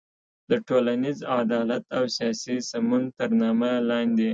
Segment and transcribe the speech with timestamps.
[0.49, 4.29] د ټولنیز عدالت او سیاسي سمون تر نامه لاندې